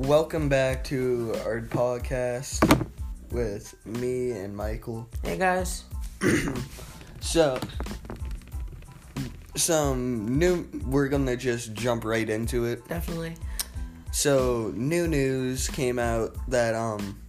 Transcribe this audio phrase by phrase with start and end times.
[0.00, 2.88] Welcome back to our podcast
[3.30, 5.06] with me and Michael.
[5.22, 5.84] Hey guys.
[7.20, 7.60] So,
[9.56, 10.66] some new.
[10.86, 12.88] We're gonna just jump right into it.
[12.88, 13.34] Definitely.
[14.10, 17.20] So, new news came out that um,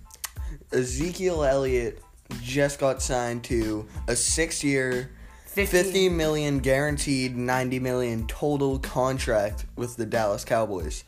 [0.71, 2.01] Ezekiel Elliott
[2.41, 5.11] just got signed to a six-year,
[5.47, 11.03] 50, 50 million guaranteed, 90 million total contract with the Dallas Cowboys.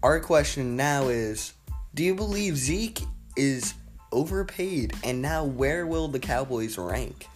[0.00, 1.54] Our question now is
[1.94, 3.00] do you believe Zeke
[3.36, 3.74] is
[4.12, 7.26] overpaid and now where will the Cowboys rank?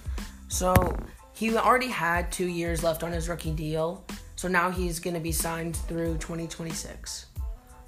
[0.46, 0.96] So
[1.32, 4.04] he already had two years left on his rookie deal.
[4.36, 7.26] So now he's gonna be signed through 2026.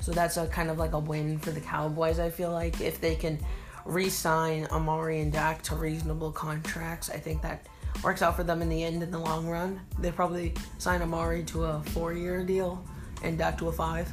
[0.01, 2.19] So that's a kind of like a win for the Cowboys.
[2.19, 3.39] I feel like if they can
[3.85, 7.69] re-sign Amari and Dak to reasonable contracts, I think that
[8.03, 9.05] works out for them in the end.
[9.05, 12.85] In the long run, they probably sign Amari to a four-year deal
[13.23, 14.13] and Dak to a five.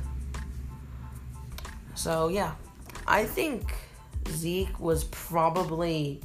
[2.02, 2.55] So yeah,
[3.05, 3.75] I think
[4.30, 6.19] Zeke was probably.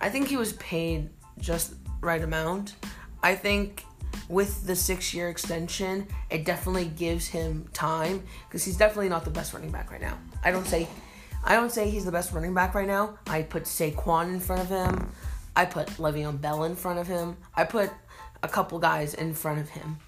[0.00, 2.76] I think he was paid just right amount.
[3.24, 3.84] I think
[4.28, 9.30] with the six year extension, it definitely gives him time because he's definitely not the
[9.30, 10.16] best running back right now.
[10.44, 10.86] I don't say,
[11.42, 13.18] I don't say he's the best running back right now.
[13.26, 15.10] I put Saquon in front of him.
[15.56, 17.36] I put Le'Veon Bell in front of him.
[17.56, 17.90] I put
[18.44, 19.98] a couple guys in front of him.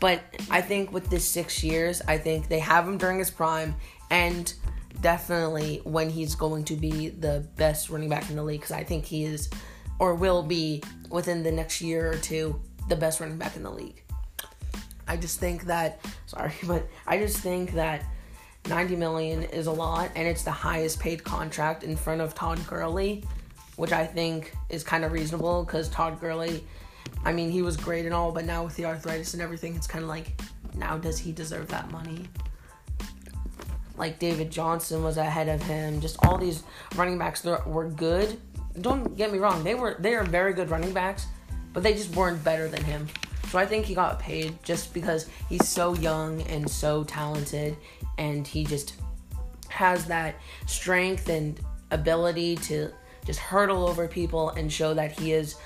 [0.00, 3.74] But I think with this six years, I think they have him during his prime
[4.10, 4.52] and
[5.00, 8.84] definitely when he's going to be the best running back in the league because I
[8.84, 9.50] think he is
[9.98, 13.70] or will be within the next year or two the best running back in the
[13.70, 14.02] league.
[15.08, 18.04] I just think that sorry, but I just think that
[18.68, 22.64] 90 million is a lot and it's the highest paid contract in front of Todd
[22.66, 23.24] Gurley,
[23.76, 26.64] which I think is kind of reasonable cuz Todd Gurley
[27.24, 29.86] I mean, he was great and all, but now with the arthritis and everything, it's
[29.86, 30.40] kind of like
[30.74, 32.28] now does he deserve that money?
[33.96, 36.00] Like David Johnson was ahead of him.
[36.00, 36.62] Just all these
[36.94, 38.38] running backs were good.
[38.80, 41.26] Don't get me wrong; they were they are very good running backs,
[41.72, 43.08] but they just weren't better than him.
[43.48, 47.76] So I think he got paid just because he's so young and so talented,
[48.18, 48.94] and he just
[49.68, 50.36] has that
[50.66, 51.58] strength and
[51.90, 52.90] ability to
[53.24, 55.56] just hurdle over people and show that he is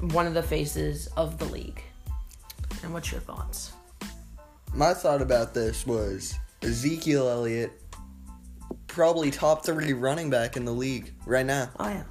[0.00, 1.82] one of the faces of the league.
[2.82, 3.72] And what's your thoughts?
[4.74, 7.72] My thought about this was Ezekiel Elliott,
[8.86, 11.70] probably top three running back in the league right now.
[11.80, 12.04] Oh yeah,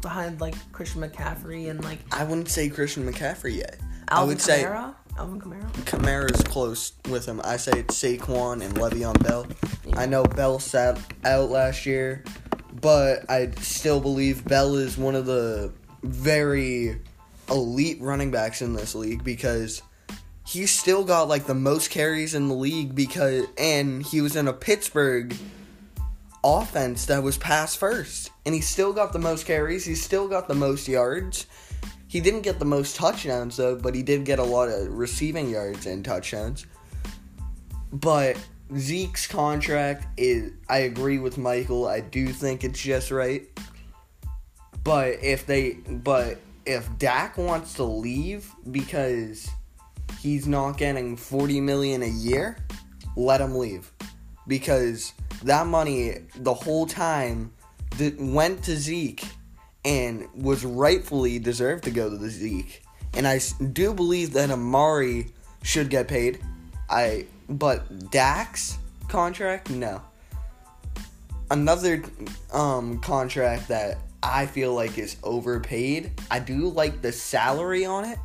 [0.00, 3.78] behind like Christian McCaffrey and like I wouldn't say Christian McCaffrey yet.
[4.08, 4.42] Alvin I would Kamara?
[4.42, 4.64] say
[5.18, 5.70] Alvin Kamara.
[5.84, 7.40] Kamara's close with him.
[7.44, 9.46] I say it's Saquon and Le'Veon Bell.
[9.84, 9.98] Yeah.
[9.98, 12.22] I know Bell sat out last year,
[12.80, 15.72] but I still believe Bell is one of the
[16.02, 17.00] very
[17.50, 19.82] elite running backs in this league because
[20.46, 24.48] he still got like the most carries in the league because and he was in
[24.48, 25.34] a Pittsburgh
[26.44, 30.46] offense that was pass first and he still got the most carries, he still got
[30.46, 31.46] the most yards.
[32.08, 35.50] He didn't get the most touchdowns though, but he did get a lot of receiving
[35.50, 36.66] yards and touchdowns.
[37.92, 38.36] But
[38.76, 41.86] Zeke's contract is I agree with Michael.
[41.86, 43.46] I do think it's just right.
[44.84, 49.48] But if they but if Dak wants to leave because
[50.20, 52.58] he's not getting 40 million a year,
[53.16, 53.90] let him leave.
[54.48, 55.12] Because
[55.44, 57.52] that money the whole time
[57.98, 59.24] that went to Zeke
[59.84, 62.82] and was rightfully deserved to go to the Zeke.
[63.14, 63.40] And I
[63.72, 66.40] do believe that Amari should get paid.
[66.90, 68.78] I but Dak's
[69.08, 70.02] contract, no.
[71.50, 72.02] Another
[72.52, 76.12] um, contract that I feel like is overpaid.
[76.30, 78.18] I do like the salary on it.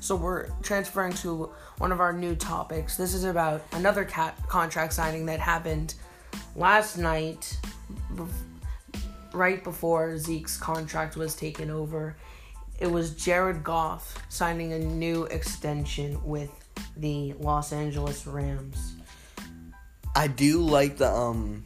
[0.00, 2.96] So we're transferring to one of our new topics.
[2.96, 5.94] This is about another cat contract signing that happened
[6.56, 7.58] last night,
[9.32, 12.16] right before Zeke's contract was taken over.
[12.80, 16.50] It was Jared Goff signing a new extension with
[16.96, 18.94] the Los Angeles Rams.
[20.14, 21.64] I do like the um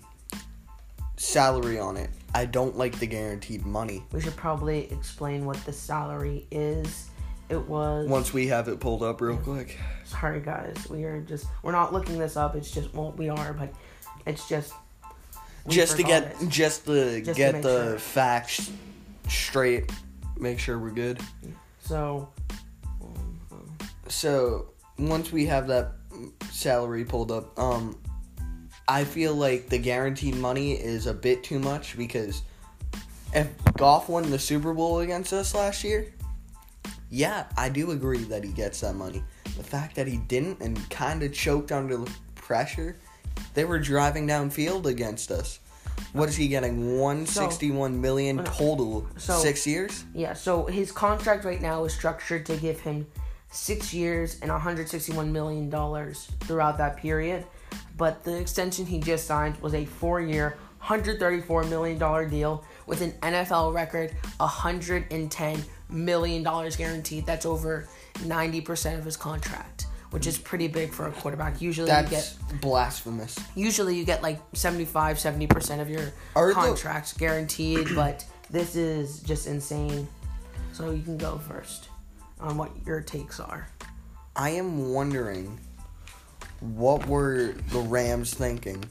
[1.17, 2.11] salary on it.
[2.35, 4.03] I don't like the guaranteed money.
[4.13, 7.09] We should probably explain what the salary is.
[7.49, 9.79] It was once we have it pulled up real quick.
[10.05, 12.57] Sorry guys, we are just we're not looking this up.
[12.57, 13.75] It's just well we are, but
[14.27, 14.73] it's just
[15.69, 16.49] just to get it.
[16.49, 17.99] just to just get to the sure.
[17.99, 18.71] facts
[19.29, 19.93] straight.
[20.39, 21.21] Make sure we're good.
[21.81, 22.29] So
[24.09, 25.93] so once we have that
[26.51, 27.99] salary pulled up, um
[28.89, 32.43] I feel like the guaranteed money is a bit too much because
[33.35, 36.13] if Goff won the Super Bowl against us last year,
[37.11, 39.23] yeah, I do agree that he gets that money.
[39.57, 42.97] The fact that he didn't and kind of choked under the pressure
[43.55, 45.61] They were driving downfield against us.
[46.13, 46.99] What is he getting?
[46.99, 50.05] One sixty-one million total, so- six years.
[50.15, 53.07] Yeah, so his contract right now is structured to give him
[53.51, 57.45] six years and 161 million dollars throughout that period.
[57.97, 63.13] But the extension he just signed was a four-year, 134 million dollar deal with an
[63.23, 67.27] NFL record 110 million dollars guaranteed.
[67.27, 67.89] That's over
[68.25, 71.61] 90 percent of his contract, which is pretty big for a quarterback.
[71.63, 73.39] Usually you get blasphemous.
[73.55, 79.21] usually you get like 75 70% of your Are the- contracts guaranteed but this is
[79.21, 80.07] just insane
[80.73, 81.89] so you can go first
[82.41, 83.67] on what your takes are
[84.37, 85.59] I am wondering
[86.63, 88.83] what were the Rams thinking?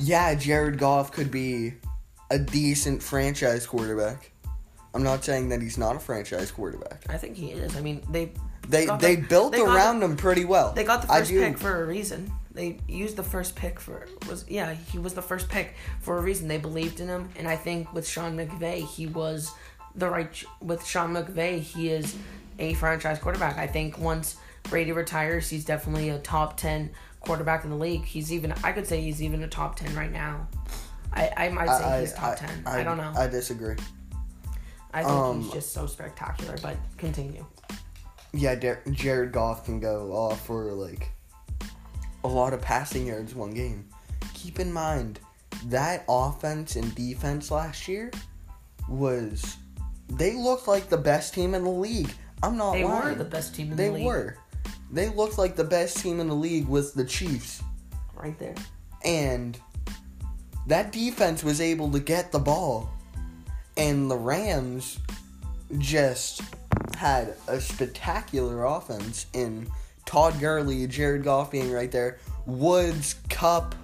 [0.00, 1.74] Yeah, Jared Goff could be
[2.30, 4.32] a decent franchise quarterback.
[4.94, 7.04] I'm not saying that he's not a franchise quarterback.
[7.10, 8.32] i think he is i mean they
[8.68, 10.72] They they the- built they around the- him pretty well.
[10.72, 14.46] they got the first pick for a reason they used the first pick for was
[14.48, 17.54] yeah he was the first pick for a reason they believed in him and i
[17.54, 19.52] think with sean mcvay he was
[19.96, 22.16] the right with sean mcvay he is
[22.58, 24.36] a franchise quarterback i think once
[24.68, 26.90] brady retires he's definitely a top 10
[27.20, 30.12] quarterback in the league he's even i could say he's even a top 10 right
[30.12, 30.46] now
[31.12, 33.76] i, I might say I, he's top 10 I, don't know I disagree.
[34.92, 37.44] i think um, he's just so spectacular but continue
[38.32, 41.08] Yeah, Dar- Jared Goff can go off for like
[42.22, 43.88] a lot of passing yards one game.
[44.34, 45.20] Keep in mind
[45.66, 48.10] that offense and defense last year
[48.90, 49.56] was
[50.10, 52.12] they looked like the best team in the league.
[52.42, 53.04] I'm not they lying.
[53.04, 54.36] were the best team in they the league They were.
[54.90, 57.62] They looked like the best team in the league with the Chiefs.
[58.14, 58.54] right there
[59.04, 59.58] And
[60.66, 62.90] that defense was able to get the ball.
[63.76, 64.98] And the Rams
[65.78, 66.42] just
[66.96, 69.68] had a spectacular offense in
[70.06, 73.74] Todd Gurley, Jared Goff being right there, Woods, Kupp,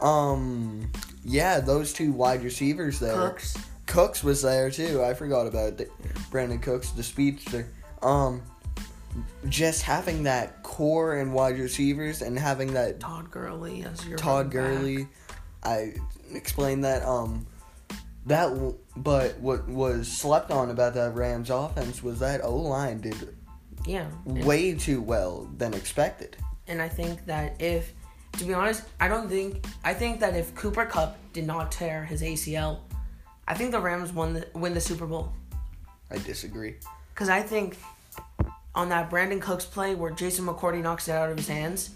[0.00, 0.90] um,
[1.24, 3.14] yeah, those two wide receivers there.
[3.14, 3.56] cooks
[3.88, 5.02] Cooks was there too.
[5.02, 5.90] I forgot about it.
[6.30, 7.66] Brandin Cooks, the speedster.
[8.02, 8.42] Um,
[9.48, 14.54] just having that core and wide receivers and having that Todd Gurley as your Todd
[14.54, 14.80] running back.
[14.80, 15.08] Gurley.
[15.62, 15.94] I
[16.34, 17.02] explained that.
[17.04, 17.46] Um,
[18.26, 23.36] that but what was slept on about that Rams offense was that O line did
[23.86, 24.08] Yeah.
[24.24, 26.36] Way too well than expected.
[26.66, 27.94] and I think that if,
[28.32, 32.04] to be honest, I don't think, I think that if Cooper Kupp did not tear
[32.04, 32.80] his ACL,
[33.46, 35.32] I think the Rams won the, win the Super Bowl.
[36.10, 36.76] I disagree.
[37.14, 37.78] Because I think
[38.78, 41.90] on that Brandin Cooks play where Jason McCourty knocks it out of his hands,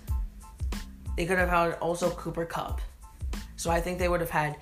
[1.17, 2.81] they could have had also Cooper Kupp.
[3.55, 4.57] So I think they would have had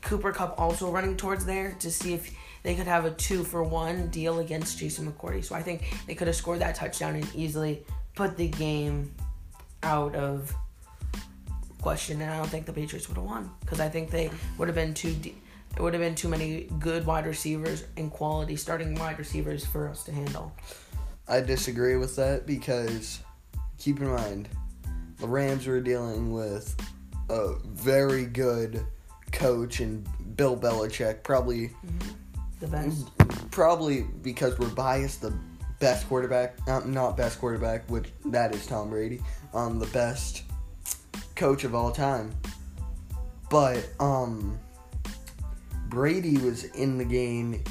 [0.00, 2.32] Cooper Kupp also running towards there to see if
[2.62, 5.44] they could have a two for one deal against Jason McCourty.
[5.44, 7.84] So I think they could have scored that touchdown and easily
[8.14, 9.12] put the game
[9.82, 10.54] out of
[11.82, 12.22] question.
[12.22, 14.76] And I don't think the Patriots would have won because I think they would have
[14.76, 15.12] been too.
[15.12, 15.34] De-
[15.76, 19.88] it would have been too many good wide receivers and quality starting wide receivers for
[19.88, 20.52] us to handle.
[21.28, 23.20] I disagree with that because
[23.78, 24.48] keep in mind
[25.18, 26.74] the Rams were dealing with
[27.28, 28.84] a very good
[29.32, 31.70] coach and Bill Belichick, probably
[32.60, 33.10] The best.
[33.50, 35.34] probably because we're biased, the
[35.80, 39.20] best quarterback, not not best quarterback, which that is Tom Brady,
[39.52, 40.42] um, the best
[41.36, 42.32] coach of all time.
[43.50, 44.58] But um,
[45.88, 47.62] Brady was in the game.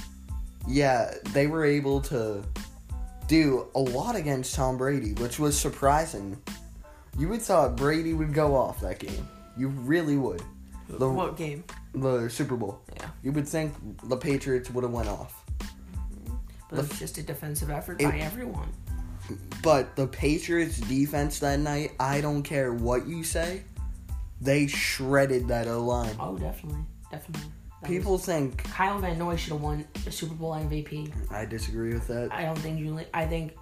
[0.68, 2.44] Yeah, they were able to
[3.28, 6.42] do a lot against Tom Brady, which was surprising.
[7.18, 9.28] You would thought Brady would go off that game.
[9.58, 10.42] You really would.
[10.90, 11.64] The what game?
[11.94, 12.80] the Super Bowl.
[12.96, 13.08] Yeah.
[13.24, 15.44] You would think the Patriots would have went off.
[16.70, 18.70] But it was just a defensive effort It- by everyone.
[19.62, 23.64] But the Patriots defense that night, I don't care what you say,
[24.40, 26.16] they shredded that O line.
[26.20, 27.52] Oh, definitely, definitely.
[27.88, 31.12] People think Kyle Van Noy should have won the Super Bowl MVP.
[31.32, 32.32] I disagree with that.
[32.32, 33.00] I don't think you.
[33.14, 33.54] I think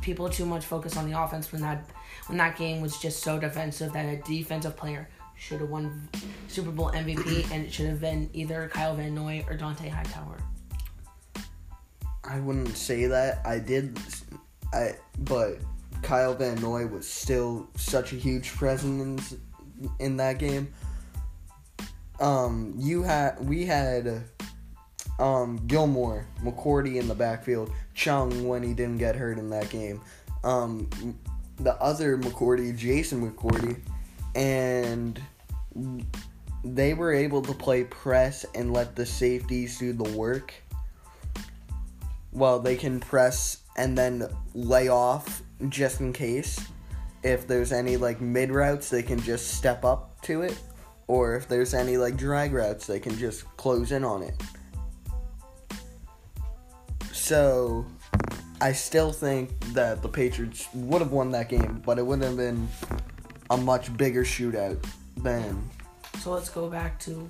[0.00, 1.88] people too much focus on the offense when that
[2.26, 6.08] when that game was just so defensive that a defensive player should have won
[6.48, 10.38] Super Bowl MVP and it should have been either Kyle Van Noy or Dont'a Hightower.
[12.24, 13.40] I wouldn't say that.
[13.44, 13.98] I did
[14.72, 15.58] I but
[16.02, 19.34] Kyle Van Noy was still such a huge presence
[19.98, 20.72] in that game.
[22.22, 24.22] Um you had we had
[25.18, 30.00] um Gilmore, McCourty in the backfield, Chung when he didn't get hurt in that game.
[30.44, 30.88] Um
[31.58, 33.78] the other McCourty, Jason McCourty,
[34.34, 35.20] and
[36.64, 40.54] they were able to play press and let the safeties do the work.
[42.32, 46.58] Well, they can press and then lay off just in case.
[47.22, 50.58] if there's any like mid routes, they can just step up to it,
[51.12, 54.34] or if there's any like drag routes, they can just close in on it.
[57.12, 57.84] So,
[58.62, 62.38] I still think that the Patriots would have won that game, but it wouldn't have
[62.38, 62.66] been
[63.50, 64.82] a much bigger shootout
[65.18, 65.68] than.
[66.20, 67.28] So let's go back to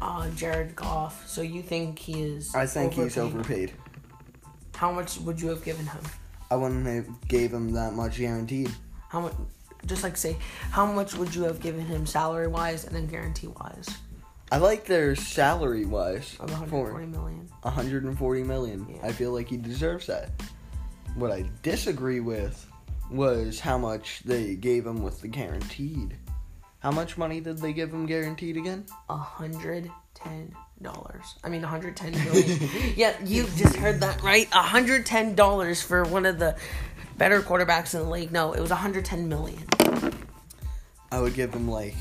[0.00, 1.28] uh, Jared Goff.
[1.28, 2.54] So you think he is?
[2.54, 3.34] I think he's overpaid?
[3.34, 3.72] overpaid.
[4.74, 6.00] How much would you have given him?
[6.50, 8.70] I wouldn't have gave him that much guaranteed.
[9.10, 9.34] How much?
[9.86, 10.36] Just like say,
[10.70, 13.88] how much would you have given him salary wise and then guarantee wise?
[14.52, 17.48] I like their salary wise Of for 140 million.
[17.62, 18.86] 140 million.
[18.88, 19.06] Yeah.
[19.06, 20.30] I feel like he deserves that.
[21.14, 22.66] What I disagree with
[23.10, 26.16] was how much they gave him with the guaranteed.
[26.80, 28.86] How much money did they give him guaranteed again?
[29.08, 31.24] A hundred ten dollars.
[31.44, 32.70] I mean, a hundred ten million.
[32.96, 34.48] yeah, you just heard that right.
[34.52, 36.56] A hundred ten dollars for one of the
[37.20, 38.32] better quarterbacks in the league.
[38.32, 39.62] No, it was hundred ten million.
[41.12, 41.94] I would give him like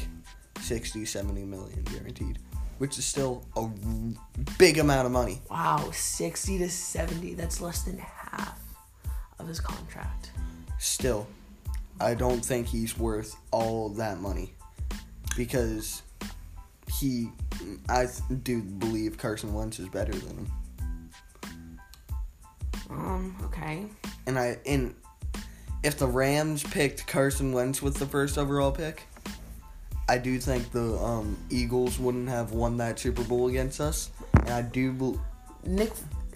[0.61, 2.39] 60, 70 million guaranteed,
[2.77, 3.67] which is still a
[4.57, 5.41] big amount of money.
[5.51, 7.33] Wow, sixty to seventy.
[7.33, 8.59] That's less than half
[9.39, 10.31] of his contract.
[10.79, 11.27] Still,
[11.99, 14.53] I don't think he's worth all that money
[15.35, 16.01] because
[16.97, 17.29] he,
[17.89, 18.07] I
[18.43, 20.51] do believe Carson Wentz is better than him.
[22.89, 23.35] Um.
[23.43, 23.85] Okay.
[24.25, 24.95] And I and
[25.83, 29.03] if the Rams picked Carson Wentz with the first overall pick,
[30.07, 34.09] I do think the um, Eagles wouldn't have won that Super Bowl against us.
[34.33, 35.21] And I do, bel
[35.63, 35.91] Nick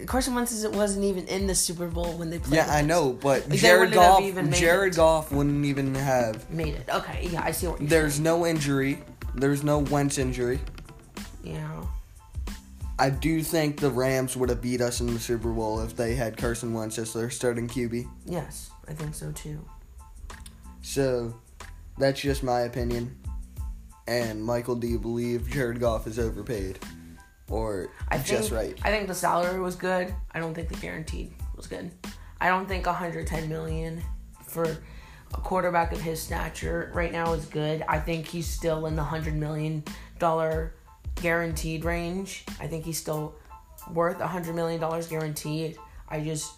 [0.06, 2.56] Carson Wentz wasn't even in the Super Bowl when they played.
[2.56, 4.22] yeah, I know, but They Jared Goff,
[4.52, 4.96] Jared it.
[4.96, 6.48] Goff wouldn't even have.
[6.50, 6.88] Made it.
[6.92, 7.28] Okay.
[7.30, 8.24] Yeah, I see what you're There's saying.
[8.24, 8.98] no injury.
[9.34, 10.60] There's no Wentz injury.
[11.42, 11.84] Yeah.
[12.98, 16.14] I do think the Rams would have beat us in the Super Bowl if they
[16.14, 18.08] had Carson Wentz as their starting QB.
[18.24, 19.64] Yes, I think so too.
[20.82, 21.34] So,
[21.98, 23.16] that's just my opinion.
[24.06, 26.78] And Michael, do you believe Jared Goff is overpaid,
[27.48, 28.80] or I just think, right?
[28.84, 30.14] I think the salary was good.
[30.32, 31.90] I don't think the guaranteed was good.
[32.40, 34.02] I don't think 110 million
[34.46, 37.82] for a quarterback of his stature right now is good.
[37.88, 39.82] I think he's still in the 100 million
[40.18, 40.74] dollar
[41.14, 42.44] guaranteed range.
[42.60, 43.34] I think he's still
[43.92, 45.78] worth 100 million dollars guaranteed.
[46.08, 46.52] I just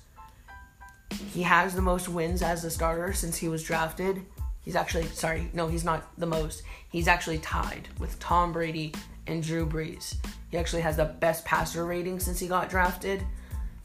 [1.33, 4.23] he has the most wins as a starter since he was drafted.
[4.63, 6.63] He's actually sorry, no, he's not the most.
[6.91, 8.93] He's actually tied with Tom Brady
[9.27, 10.17] and Drew Brees.
[10.51, 13.23] He actually has the best passer rating since he got drafted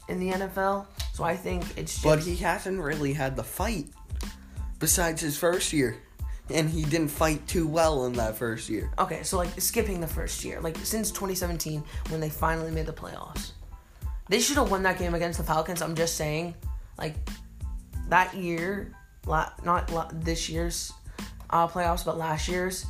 [0.08, 0.86] in the NFL.
[1.12, 3.86] So I think it's just But he hasn't really had the fight
[4.78, 5.96] besides his first year,
[6.50, 8.90] and he didn't fight too well in that first year.
[8.98, 12.92] Okay, so like skipping the first year, like since 2017 when they finally made the
[12.92, 13.52] playoffs,
[14.28, 15.82] they should have won that game against the Falcons.
[15.82, 16.54] I'm just saying,
[16.98, 17.14] like
[18.08, 18.92] that year,
[19.26, 20.92] not this year's
[21.50, 22.86] uh, playoffs, but last year's,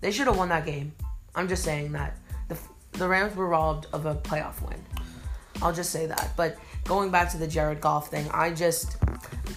[0.00, 0.92] they should have won that game.
[1.34, 2.16] I'm just saying that
[2.48, 2.58] the
[2.92, 4.82] the Rams were robbed of a playoff win.
[5.62, 6.32] I'll just say that.
[6.36, 8.96] But going back to the Jared Goff thing, I just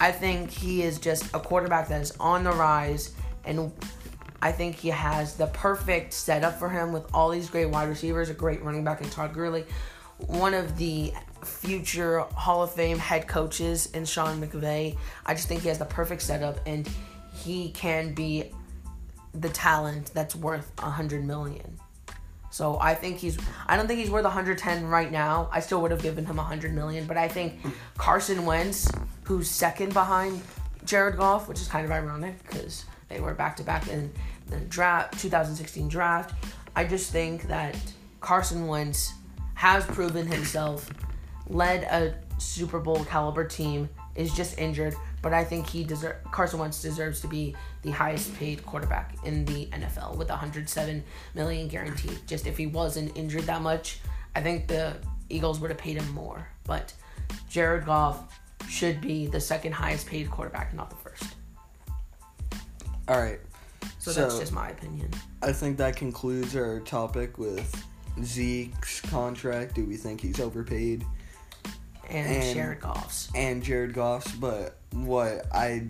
[0.00, 3.72] I think he is just a quarterback that is on the rise and
[4.42, 8.30] I think he has the perfect setup for him with all these great wide receivers,
[8.30, 9.66] a great running back in Todd Gurley,
[10.18, 11.12] one of the
[11.44, 14.96] future Hall of Fame head coaches in Sean McVay.
[15.26, 16.88] I just think he has the perfect setup and
[17.32, 18.52] he can be
[19.34, 21.78] the talent that's worth a hundred million.
[22.50, 23.38] So I think he's.
[23.68, 25.48] I don't think he's worth 110 right now.
[25.52, 27.60] I still would have given him 100 million, but I think
[27.96, 28.90] Carson Wentz,
[29.22, 30.42] who's second behind
[30.84, 34.12] Jared Goff, which is kind of ironic because they were back to back in
[34.48, 36.34] the draft, 2016 draft.
[36.74, 37.76] I just think that
[38.20, 39.12] Carson Wentz
[39.54, 40.90] has proven himself,
[41.50, 46.58] led a Super Bowl caliber team, is just injured, but I think he deserve Carson
[46.58, 51.04] Wentz deserves to be the highest paid quarterback in the NFL with 107
[51.34, 52.18] million guaranteed.
[52.26, 54.00] Just if he wasn't injured that much,
[54.34, 54.96] I think the
[55.28, 56.48] Eagles would have paid him more.
[56.64, 56.92] But
[57.48, 61.24] Jared Goff should be the second highest paid quarterback, not the first.
[63.08, 63.40] All right.
[63.98, 65.10] So, So- that's just my opinion.
[65.42, 67.84] I think that concludes our topic with
[68.22, 69.74] Zeke's contract.
[69.74, 71.06] Do we think he's overpaid?
[72.10, 73.28] And, And- Jared Goff's.
[73.34, 75.86] And Jared Goff's, but what I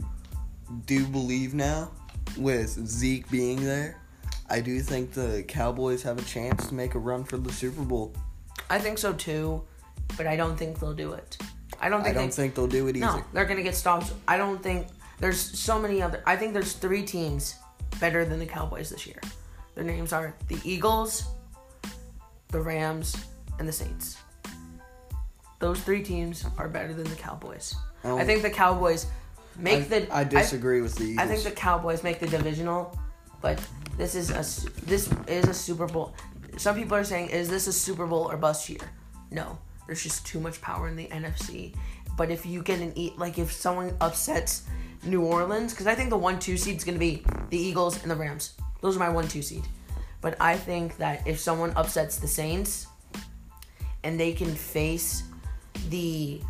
[0.86, 1.90] do believe now
[2.36, 4.00] with Zeke being there,
[4.48, 7.82] I do think the Cowboys have a chance to make a run for the Super
[7.82, 8.12] Bowl.
[8.68, 9.62] I think so too,
[10.16, 11.38] but I don't think they'll do it.
[11.80, 13.06] I don't I think don't they, think they'll do it either.
[13.06, 14.12] No, they're gonna get stopped.
[14.28, 16.22] I don't think there's so many other.
[16.26, 17.54] I think there's three teams
[18.00, 19.20] better than the Cowboys this year.
[19.74, 21.24] Their names are the Eagles,
[22.48, 23.16] the Rams,
[23.58, 24.18] and the Saints.
[25.60, 27.74] Those three teams are better than the Cowboys.
[28.02, 28.18] Oh.
[28.18, 29.06] I think the Cowboys
[29.60, 30.14] Make I, the.
[30.14, 31.18] I disagree with the Eagles.
[31.18, 32.98] I think the Cowboys make the divisional,
[33.40, 33.60] but
[33.96, 34.42] this is a
[34.86, 36.14] this is a Super Bowl.
[36.56, 38.80] Some people are saying, is this a Super Bowl or bust year?
[39.30, 41.74] No, there's just too much power in the NFC.
[42.16, 44.64] But if you get an e like if someone upsets
[45.04, 48.10] New Orleans, because I think the one two seed is gonna be the Eagles and
[48.10, 48.54] the Rams.
[48.80, 49.64] Those are my one two seed.
[50.22, 52.86] But I think that if someone upsets the Saints,
[54.04, 55.24] and they can face
[55.88, 56.40] the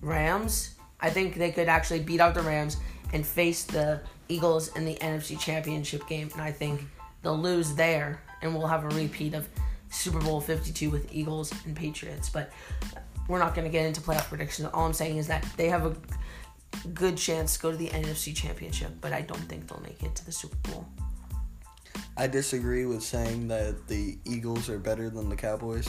[0.00, 2.76] Rams, I think they could actually beat out the Rams
[3.12, 6.30] and face the Eagles in the NFC Championship game.
[6.32, 6.82] And I think
[7.22, 9.48] they'll lose there, and we'll have a repeat of
[9.90, 12.28] Super Bowl 52 with Eagles and Patriots.
[12.28, 12.52] But
[13.28, 14.68] we're not going to get into playoff predictions.
[14.72, 15.96] All I'm saying is that they have a
[16.94, 20.14] good chance to go to the NFC Championship, but I don't think they'll make it
[20.16, 20.86] to the Super Bowl.
[22.16, 25.88] I disagree with saying that the Eagles are better than the Cowboys.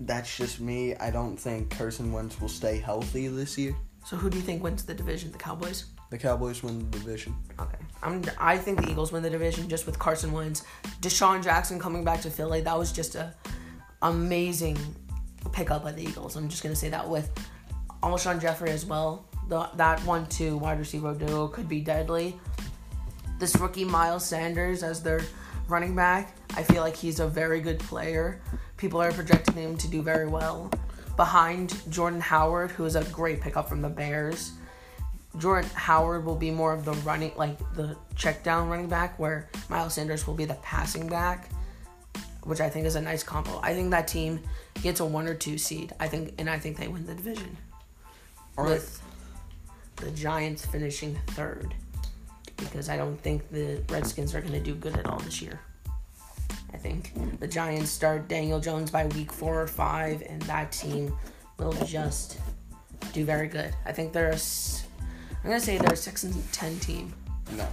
[0.00, 0.94] That's just me.
[0.96, 3.74] I don't think Carson Wentz will stay healthy this year.
[4.04, 5.32] So who do you think wins the division?
[5.32, 5.86] The Cowboys?
[6.10, 7.34] The Cowboys win the division.
[7.58, 7.78] Okay.
[8.02, 10.64] I'm I think the Eagles win the division just with Carson Wentz.
[11.00, 12.60] DeSean Jackson coming back to Philly.
[12.60, 13.34] That was just a
[14.02, 14.78] amazing
[15.52, 16.36] pickup by the Eagles.
[16.36, 17.30] I'm just gonna say that with
[18.02, 19.26] Alshon Jeffery as well.
[19.48, 22.38] The, that one two wide receiver duo could be deadly.
[23.38, 25.22] This rookie Miles Sanders as their
[25.68, 28.40] running back, I feel like he's a very good player.
[28.76, 30.70] People are projecting him to do very well.
[31.16, 34.52] Behind Jordan Howard, who is a great pickup from the Bears.
[35.38, 39.48] Jordan Howard will be more of the running, like the check down running back, where
[39.68, 41.50] Miles Sanders will be the passing back,
[42.44, 43.60] which I think is a nice combo.
[43.62, 44.40] I think that team
[44.82, 45.92] gets a one or two seed.
[46.00, 47.56] I think, and I think they win the division.
[48.58, 48.74] All right.
[48.74, 49.02] with
[49.96, 51.74] the Giants finishing third,
[52.56, 55.60] because I don't think the Redskins are going to do good at all this year.
[56.72, 61.14] I think the Giants start Daniel Jones by week four or five, and that team
[61.58, 62.38] will just
[63.12, 63.74] do very good.
[63.84, 64.38] I think they're a,
[65.42, 67.12] I'm gonna say they're a six and ten team.
[67.56, 67.66] No.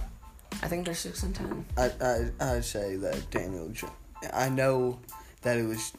[0.62, 1.64] I think they're six and ten.
[1.76, 3.68] I I I say that Daniel.
[3.70, 3.92] Jo-
[4.32, 4.98] I know
[5.42, 5.92] that it was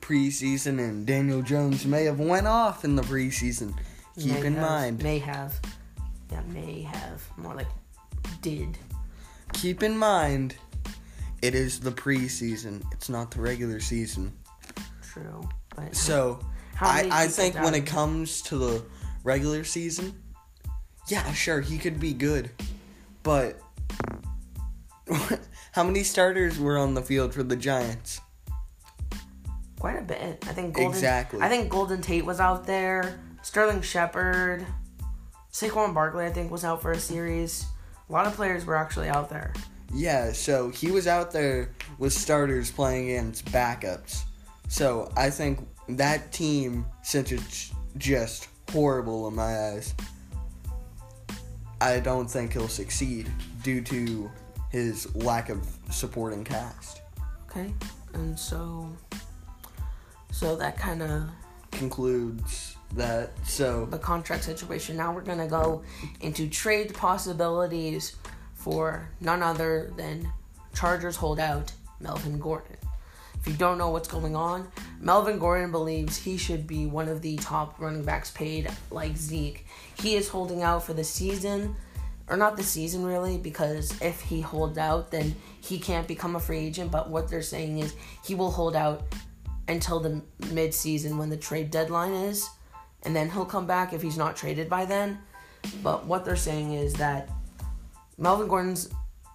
[0.00, 3.72] preseason and Daniel Jones may have went off in the preseason.
[4.18, 5.02] Keep May in have- mind.
[5.02, 5.60] May have.
[6.30, 7.22] Yeah, may have.
[7.36, 7.68] More like
[8.40, 8.78] did.
[9.52, 10.56] Keep in mind.
[11.42, 12.82] It is the preseason.
[12.92, 14.32] It's not the regular season.
[15.02, 15.48] True.
[15.76, 16.40] But So
[16.80, 18.84] I I think when it comes to the
[19.24, 20.14] regular season,
[21.08, 22.50] yeah, sure he could be good,
[23.22, 23.58] but
[25.72, 28.20] how many starters were on the field for the Giants?
[29.82, 30.44] quite a bit.
[30.48, 31.40] I think Golden, Exactly.
[31.42, 33.18] I think Golden Tate was out there.
[33.42, 34.64] Sterling Shepard,
[35.52, 37.66] Saquon Barkley, I think was out for a series.
[38.08, 39.52] A lot of players were actually out there.
[39.92, 44.22] Yeah, so he was out there with starters playing against backups.
[44.68, 49.94] So I think that team, since it's just horrible in my eyes,
[51.80, 53.30] I don't think he'll succeed
[53.62, 54.30] due to
[54.70, 57.02] his lack of supporting cast.
[57.50, 57.74] Okay,
[58.14, 58.88] and so,
[60.30, 61.28] so that kind of
[61.72, 63.32] Concludes that.
[63.44, 64.96] So the contract situation.
[64.96, 65.82] Now we're gonna go
[66.20, 68.16] into trade possibilities
[68.62, 70.30] for none other than
[70.74, 72.76] Chargers holdout Melvin Gordon.
[73.40, 74.68] If you don't know what's going on,
[75.00, 79.66] Melvin Gordon believes he should be one of the top running backs paid like Zeke.
[80.00, 81.74] He is holding out for the season,
[82.28, 86.40] or not the season really, because if he holds out, then he can't become a
[86.40, 86.92] free agent.
[86.92, 89.02] But what they're saying is he will hold out
[89.66, 90.22] until the
[90.52, 92.48] mid season when the trade deadline is,
[93.02, 95.18] and then he'll come back if he's not traded by then.
[95.82, 97.28] But what they're saying is that
[98.18, 98.88] Melvin Gordon's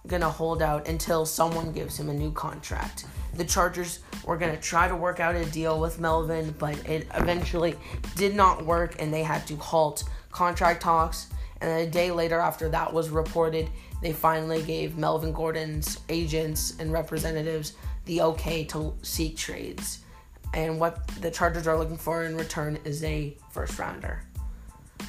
[0.06, 3.04] gonna hold out until someone gives him a new contract.
[3.34, 7.76] The Chargers were gonna try to work out a deal with Melvin, but it eventually
[8.16, 11.28] did not work and they had to halt contract talks.
[11.60, 13.68] And a day later, after that was reported,
[14.00, 17.72] they finally gave Melvin Gordon's agents and representatives
[18.04, 20.00] the okay to seek trades.
[20.54, 24.22] And what the Chargers are looking for in return is a first rounder.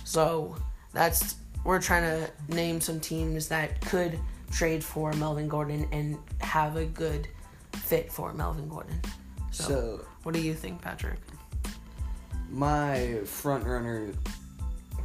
[0.03, 0.57] So
[0.91, 4.19] that's we're trying to name some teams that could
[4.51, 7.27] trade for Melvin Gordon and have a good
[7.73, 8.99] fit for Melvin Gordon.
[9.51, 11.19] So, so what do you think, Patrick?
[12.51, 14.11] my front runner,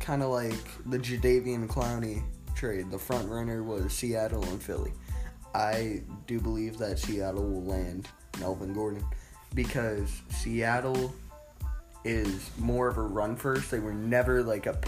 [0.00, 0.54] kind of like
[0.86, 2.22] the Jadeveon Clowney
[2.54, 2.90] trade.
[2.90, 4.92] The front runner was Seattle and Philly.
[5.54, 8.08] I do believe that Seattle will land
[8.40, 9.04] Melvin Gordon
[9.54, 11.14] because Seattle
[12.04, 13.70] is more of a run first.
[13.70, 14.78] They were never like a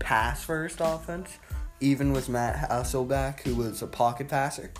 [0.00, 1.38] pass first offense,
[1.80, 4.72] even with Matt Hasselbeck, who was a pocket passer.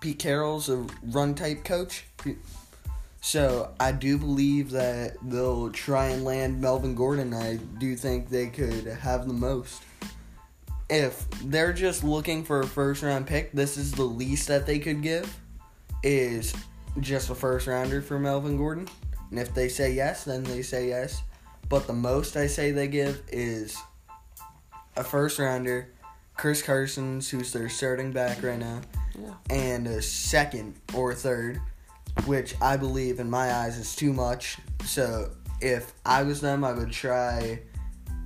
[0.00, 2.04] Pete Carroll's a run type coach.
[3.20, 7.32] So I do believe that they'll try and land Melvin Gordon.
[7.32, 9.82] I do think they could have the most.
[10.90, 14.78] If they're just looking for a first round pick, this is the least that they
[14.78, 15.34] could give
[16.02, 16.54] is
[17.00, 18.88] just a first rounder for Melvin Gordon.
[19.30, 21.22] And if they say yes, then they say yes.
[21.68, 23.76] But the most I say they give is
[24.96, 25.88] a first rounder,
[26.36, 28.80] Chris Carson's, who's their starting back right now,
[29.18, 29.34] Yeah.
[29.50, 31.60] and a second or third,
[32.26, 34.58] which I believe in my eyes is too much.
[34.84, 37.60] So if I was them, I would try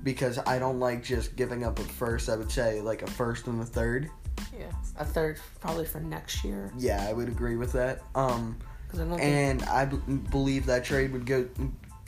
[0.03, 2.29] because I don't like just giving up a first.
[2.29, 4.09] I would say like a first and a third.
[4.57, 4.71] Yeah.
[4.97, 6.71] A third probably for next year.
[6.77, 8.01] Yeah, I would agree with that.
[8.15, 8.57] Um,
[8.93, 9.21] I don't think.
[9.21, 9.97] and I b-
[10.31, 11.47] believe that trade would go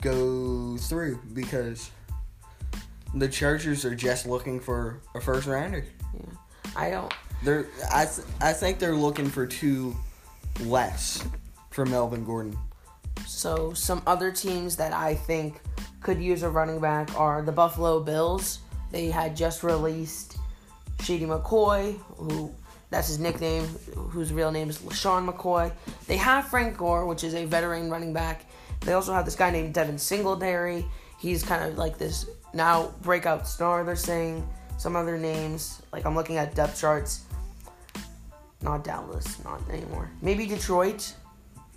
[0.02, 1.92] go through because
[3.14, 5.86] the Chargers are just looking for a first rounder.
[6.76, 7.14] I don't.
[7.44, 9.96] They're I th- I think they're looking for two
[10.62, 11.24] less
[11.70, 12.58] for Melvin Gordon.
[13.26, 15.62] So some other teams that I think
[16.02, 18.60] could use a running back are the Buffalo Bills.
[18.92, 20.38] They had just released
[21.02, 22.54] Shady McCoy, who
[22.92, 25.72] that's his nickname, whose real name is LeSean McCoy.
[26.08, 28.46] They have Frank Gore, which is a veteran running back.
[28.82, 30.86] They also have this guy named Devin Singletary.
[31.18, 33.84] He's kind of like this now breakout star.
[33.86, 35.82] They're saying some other names.
[35.94, 37.24] Like I'm looking at depth charts.
[38.62, 40.12] Not Dallas, not anymore.
[40.22, 41.14] Maybe Detroit.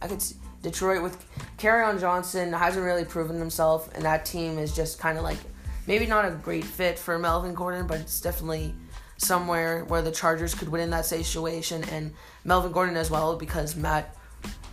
[0.02, 1.24] I could see Detroit with
[1.64, 5.38] on Johnson hasn't really proven himself, and that team is just kind of like
[5.86, 8.74] maybe not a great fit for Melvin Gordon, but it's definitely
[9.16, 12.12] somewhere where the Chargers could win in that situation, and
[12.44, 14.16] Melvin Gordon as well because Matt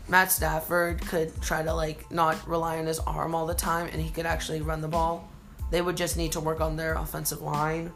[0.08, 4.01] Matt Stafford could try to like not rely on his arm all the time, and
[4.01, 5.30] he could actually run the ball.
[5.69, 7.91] They would just need to work on their offensive line.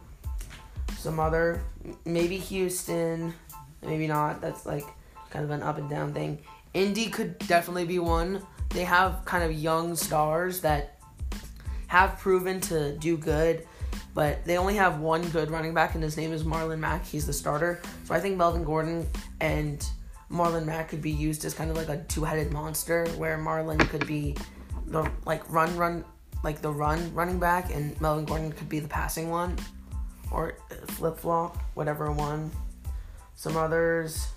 [0.97, 1.61] Some other
[2.05, 3.33] maybe Houston,
[3.81, 4.41] maybe not.
[4.41, 4.85] That's like
[5.29, 6.39] kind of an up and down thing.
[6.73, 8.41] Indy could definitely be one.
[8.69, 10.99] They have kind of young stars that
[11.87, 13.65] have proven to do good,
[14.15, 17.05] but they only have one good running back, and his name is Marlon Mack.
[17.05, 17.81] He's the starter.
[18.05, 19.07] So I think Melvin Gordon
[19.41, 19.85] and
[20.31, 24.07] Marlon Mack could be used as kind of like a two-headed monster, where Marlon could
[24.07, 24.35] be
[24.87, 26.03] the like run run
[26.43, 29.57] like the run running back, and Melvin Gordon could be the passing one,
[30.31, 32.49] or flip flop, whatever one.
[33.35, 34.29] Some others.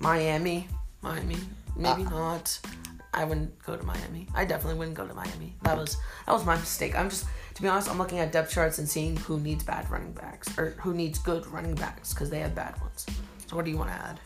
[0.00, 0.68] Miami,
[1.02, 1.36] Miami,
[1.76, 2.60] maybe Uh, not.
[3.12, 4.28] I wouldn't go to Miami.
[4.32, 5.56] I definitely wouldn't go to Miami.
[5.62, 6.94] That was that was my mistake.
[6.96, 7.26] I'm just
[7.58, 10.56] to be honest, I'm looking at depth charts and seeing who needs bad running backs
[10.56, 13.04] or who needs good running backs because they have bad ones.
[13.48, 14.20] So what do you want to add?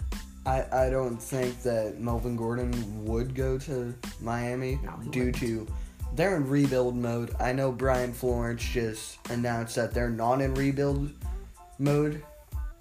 [0.45, 5.37] I, I don't think that Melvin Gordon would go to Miami No, due wouldn't.
[5.37, 5.67] to
[6.15, 7.35] they're in rebuild mode.
[7.41, 11.11] I know Brian Florence just announced that they're not in rebuild
[11.79, 12.23] mode.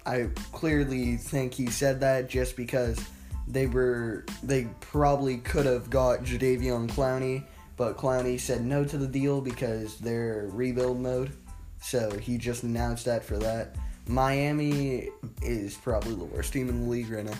[0.04, 3.02] I clearly think he said that just because
[3.48, 7.44] they were they probably could have got Jadeveon Clowney,
[7.76, 11.32] but Clowney said no to the deal because they're rebuild mode.
[11.80, 13.76] So he just announced that for that.
[14.06, 15.08] Miami
[15.42, 17.38] is probably the worst team in the league right now.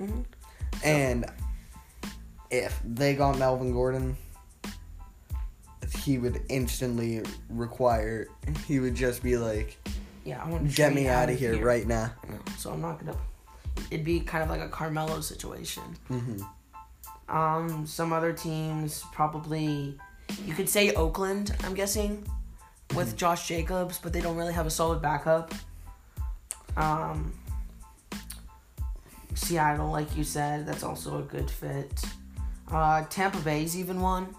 [0.00, 0.24] Mhm.
[0.84, 1.26] And
[2.50, 4.16] if they got Melvin Gordon,
[6.04, 8.28] he would instantly require.
[8.66, 9.78] He would just be like,
[10.24, 12.12] Yeah, I want to "Get me out of here, right now."
[12.56, 13.16] So I'm not gonna.
[13.90, 15.82] It'd be kind of like a Carmelo situation.
[16.08, 16.42] hmm
[17.28, 19.98] Um, some other teams probably.
[20.46, 21.54] You could say Oakland.
[21.64, 22.26] I'm guessing,
[22.94, 25.52] with Josh Jacobs, but they don't really have a solid backup.
[26.76, 27.32] Um,
[29.34, 32.02] Seattle, like you said, that's also a good fit.
[32.70, 34.34] Uh, Tampa Bay's even one,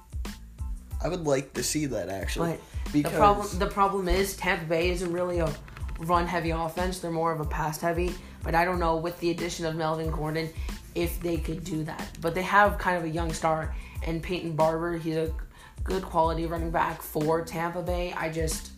[1.04, 4.66] I would like to see that actually, but because the problem the problem is Tampa
[4.66, 5.54] Bay isn't really a
[6.00, 7.00] run heavy offense.
[7.00, 8.14] They're more of a pass heavy.
[8.44, 10.50] But I don't know with the addition of Melvin Gordon
[10.96, 12.10] if they could do that.
[12.22, 13.76] But they have kind of a young star
[14.06, 14.98] and Peyton Barber.
[14.98, 15.34] He's a
[15.84, 18.14] good quality running back for Tampa Bay.
[18.14, 18.72] I just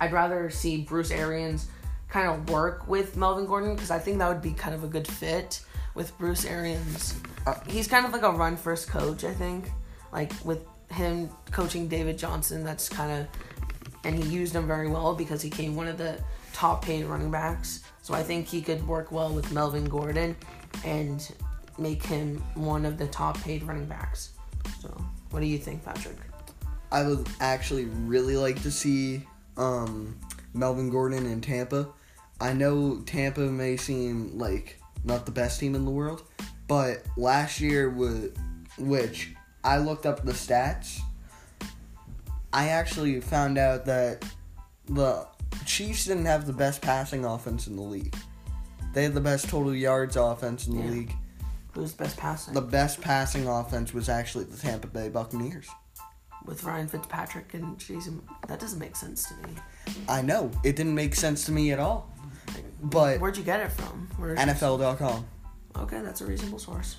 [0.00, 1.68] I'd rather see Bruce Arians
[2.08, 4.86] kind of work with Melvin Gordon because I think that would be kind of a
[4.86, 5.62] good fit
[5.94, 7.14] with Bruce Arians.
[7.46, 9.70] Uh, He's kind of like a run first coach, I think.
[10.12, 13.26] Like with him coaching David Johnson, that's kind of
[14.04, 16.18] and he used him very well because he came one of the
[16.52, 17.84] top paid running backs.
[18.02, 20.36] So I think he could work well with Melvin Gordon
[20.84, 21.32] and
[21.78, 24.32] make him one of the top paid running backs.
[24.80, 24.88] So
[25.30, 26.16] what do you think, Patrick?
[26.90, 29.22] I would actually really like to see
[29.56, 30.18] um,
[30.54, 31.88] Melvin Gordon in Tampa.
[32.40, 36.22] I know Tampa may seem like not the best team in the world,
[36.66, 38.30] but last year was
[38.78, 41.00] which I looked up the stats.
[42.52, 44.24] I actually found out that
[44.88, 45.26] the
[45.66, 48.14] Chiefs didn't have the best passing offense in the league.
[48.98, 50.90] They had the best total yards offense in the Yeah.
[50.90, 51.16] league.
[51.72, 52.52] Who's best passing?
[52.52, 55.68] The best passing offense was actually the Tampa Bay Buccaneers.
[56.44, 58.20] With Ryan Fitzpatrick and Jason.
[58.48, 59.54] That doesn't make sense to me.
[60.08, 62.12] I know it didn't make sense to me at all,
[62.82, 64.08] but Where'd you get it from?
[64.18, 65.24] NFL.com.
[65.76, 66.96] Okay, that's a reasonable source.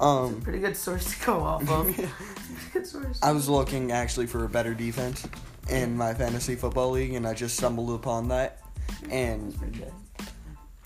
[0.00, 1.94] Um, Pretty good source to go off of.
[2.72, 3.18] Good source.
[3.22, 5.28] I was looking actually for a better defense
[5.68, 8.62] in my fantasy football league, and I just stumbled upon that.
[9.10, 9.92] And Pretty good.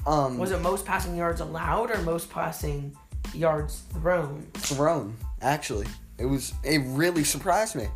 [0.06, 2.96] Um, Was it most passing yards allowed or most passing
[3.34, 4.46] yards thrown?
[4.54, 5.16] thrown?
[5.42, 5.86] Actually,
[6.18, 6.52] it was.
[6.64, 7.86] It really surprised me.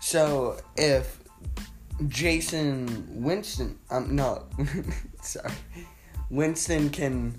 [0.00, 1.18] So if
[2.08, 4.44] Jason Winston, um, no,
[5.22, 5.52] sorry,
[6.30, 7.38] Winston can,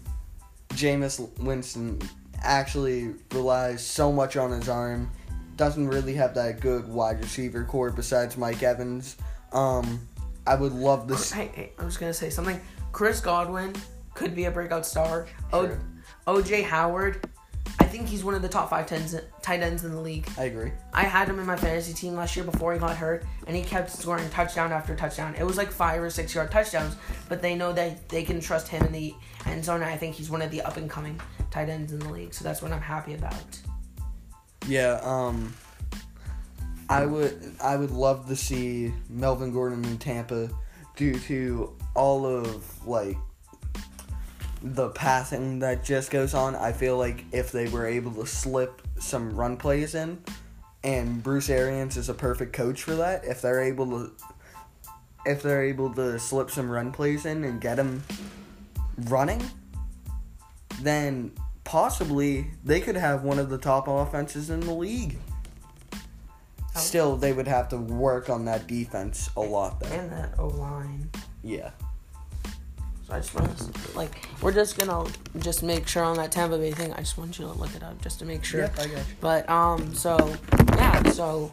[0.70, 2.00] Jameis Winston
[2.42, 5.10] actually relies so much on his arm.
[5.58, 9.18] Doesn't really have that good wide receiver core besides Mike Evans.
[9.52, 10.08] Um,
[10.48, 11.16] I would love to.
[11.16, 12.60] s- Hey, hey, I was gonna say something.
[12.92, 13.74] Chris Godwin
[14.14, 15.28] could be a breakout star.
[15.52, 15.80] Sure.
[16.28, 17.28] O, OJ Howard,
[17.80, 20.28] I think he's one of the top five tens, tight ends in the league.
[20.38, 20.72] I agree.
[20.94, 23.64] I had him in my fantasy team last year before he got hurt, and he
[23.64, 25.36] kept scoring touchdown after touchdown.
[25.36, 26.96] It was like five or six yard touchdowns,
[27.28, 29.82] but they know that they can trust him in the end zone.
[29.82, 31.20] And I think he's one of the up and coming
[31.52, 33.60] tight ends in the league, so that's what I'm happy about.
[34.68, 35.54] Yeah, um
[36.90, 40.50] I would I would love to see Melvin Gordon in Tampa
[40.96, 43.18] due to all of like
[44.64, 46.56] the passing that just goes on.
[46.56, 50.22] I feel like if they were able to slip some run plays in
[50.84, 54.12] and Bruce Arians is a perfect coach for that, if they're able to
[55.26, 58.02] if they're able to slip some run plays in and get them
[59.10, 59.44] running,
[60.82, 61.34] then
[61.66, 65.18] possibly they could have one of the top offenses in the league.
[65.94, 66.80] Oh.
[66.80, 69.90] Still, they would have to work on that defense a lot, though.
[69.90, 71.10] And that O line.
[71.44, 71.72] Yeah.
[73.10, 76.58] So I just want to, like, we're just gonna just make sure on that Tampa
[76.58, 76.94] Bay thing.
[76.94, 78.62] I just want you to look it up just to make sure.
[78.62, 79.04] Yep, I got you.
[79.20, 80.36] But um, so
[80.76, 81.52] yeah, so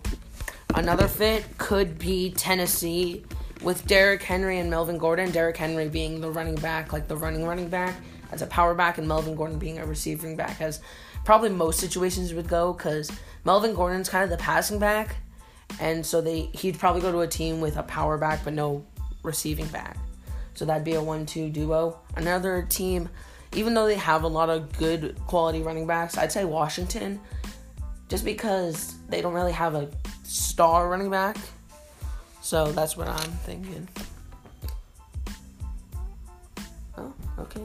[0.75, 3.25] another fit could be Tennessee
[3.63, 5.31] with Derrick Henry and Melvin Gordon.
[5.31, 7.95] Derrick Henry being the running back, like the running running back,
[8.33, 10.81] as a power back, and Melvin Gordon being a receiving back, as
[11.25, 13.11] probably most situations would go, because
[13.45, 15.17] Melvin Gordon's kind of the passing back,
[15.81, 18.85] and so they he'd probably go to a team with a power back but no
[19.23, 19.97] receiving back.
[20.57, 22.01] So that'd be a one-two duo.
[22.17, 23.09] Another team,
[23.55, 27.21] even though they have a lot of good quality running backs, I'd say Washington,
[28.09, 29.89] just because they don't really have a
[30.25, 31.37] star running back.
[32.41, 33.87] So that's what I'm thinking.
[36.97, 37.65] Oh, okay.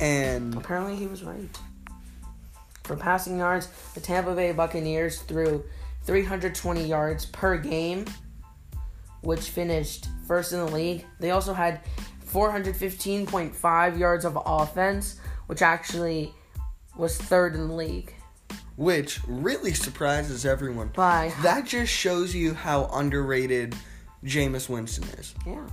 [0.00, 1.48] And Apparently he was right.
[2.82, 5.62] For passing yards, the Tampa Bay Buccaneers threw
[6.04, 8.06] 320 yards per game,
[9.22, 11.06] which finished first in the league.
[11.20, 11.80] They also had
[12.26, 16.32] 415.5 yards of offense, which actually
[16.96, 18.14] was third in the league.
[18.76, 20.88] which really surprises everyone.
[20.94, 23.76] By That just shows you how underrated
[24.24, 25.34] Jameis Winston is.
[25.46, 25.66] yeah,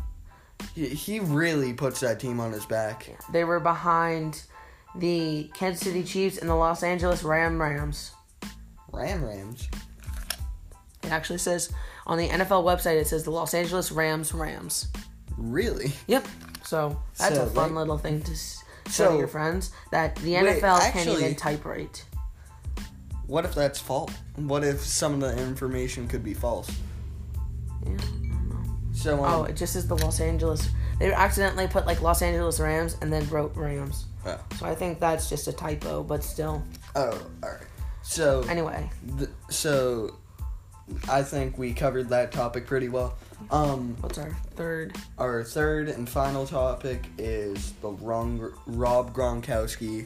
[0.75, 3.07] He, he really puts that team on his back.
[3.31, 4.43] they were behind
[4.95, 8.11] the Kansas City Chiefs and the Los Angeles Ram Rams.
[8.91, 9.69] Ram Rams.
[11.03, 11.71] It actually says
[12.07, 14.87] on the NFL website, it says the Los Angeles Rams Rams.
[15.37, 15.93] Really?
[16.07, 16.27] Yep.
[16.65, 19.71] So that's So, a fun right- little thing to s- show So- to your friends
[19.91, 22.03] that the Wait, NFL can't actually- even type right.
[23.27, 24.11] What if that's false?
[24.35, 26.69] What if some of the information could be false?
[27.85, 28.91] Yeah, I don't know.
[28.93, 30.67] So, Oh, um, it just says the Los Angeles.
[30.99, 34.05] They accidentally put like Los Angeles Rams and then wrote Rams.
[34.25, 36.63] oh, So I think that's just a typo, but still.
[36.95, 37.11] oh,
[37.43, 37.59] all right.
[38.01, 40.15] So, Anyway, th- so
[41.09, 43.15] I think we covered that topic pretty well.
[43.51, 44.95] Um, what's our third?
[45.17, 50.05] our third and final topic is the wrong Rob Gronkowski.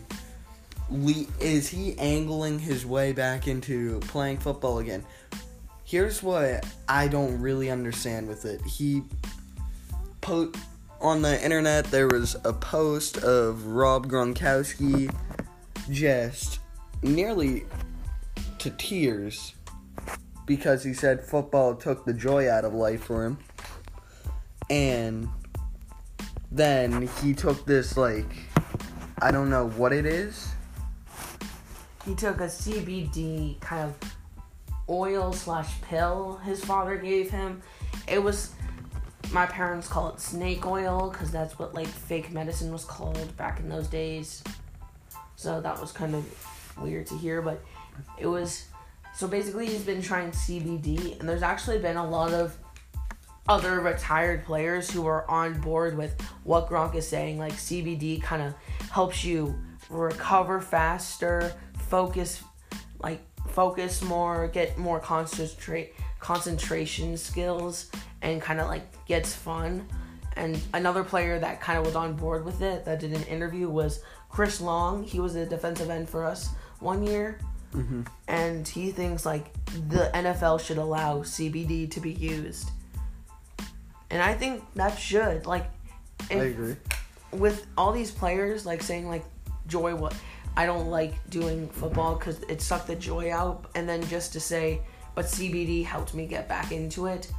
[0.89, 5.03] Le- is he angling his way back into playing football again?
[5.83, 8.61] Here's what I don't really understand with it.
[8.61, 9.03] He
[10.21, 10.51] po-
[11.01, 15.13] on the internet there was a post of Rob Gronkowski
[15.89, 16.59] just
[17.01, 17.65] nearly
[18.59, 19.53] to tears
[20.45, 23.37] because he said football took the joy out of life for him.
[24.69, 25.29] And
[26.51, 28.31] then he took this like
[29.21, 30.49] I don't know what it is.
[32.05, 34.15] He took a CBD kind of
[34.89, 37.61] oil slash pill his father gave him.
[38.07, 38.51] It was
[39.31, 43.59] my parents call it snake oil because that's what like fake medicine was called back
[43.59, 44.43] in those days.
[45.35, 47.63] So that was kind of weird to hear, but
[48.17, 48.65] it was.
[49.15, 52.57] So basically, he's been trying CBD, and there's actually been a lot of
[53.47, 57.37] other retired players who are on board with what Gronk is saying.
[57.37, 58.55] Like CBD kind of
[58.89, 59.55] helps you
[59.89, 62.43] recover faster, focus
[63.01, 69.85] like focus more, get more concentrate concentration skills and kind of like gets fun.
[70.35, 73.69] And another player that kind of was on board with it that did an interview
[73.69, 75.03] was Chris Long.
[75.03, 76.49] He was a defensive end for us
[76.79, 77.37] one year.
[77.73, 78.03] Mm-hmm.
[78.27, 79.51] And he thinks like
[79.89, 82.69] the NFL should allow CBD to be used.
[84.09, 85.65] And I think that should like
[86.29, 86.75] I agree.
[87.31, 89.25] with all these players like saying like
[89.67, 90.15] joy what
[90.55, 94.39] I don't like doing football because it sucked the joy out and then just to
[94.39, 94.81] say
[95.15, 97.31] but CBD helped me get back into it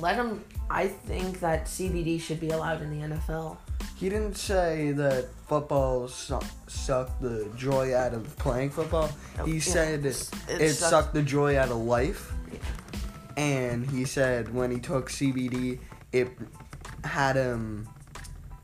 [0.00, 3.56] let them I think that CBD should be allowed in the NFL
[3.96, 6.38] He didn't say that football su-
[6.68, 9.10] sucked the joy out of playing football.
[9.44, 12.32] He Yeah, said it's- it, it sucked, sucked- the joy out of life.
[12.52, 12.58] Yeah.
[13.36, 15.80] And he said when he took CBD,
[16.12, 16.28] it
[17.04, 17.88] had him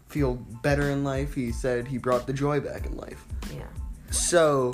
[0.08, 1.34] feel better in life.
[1.34, 3.24] He said he brought the joy back in life.
[3.52, 3.64] yeah
[4.10, 4.72] So,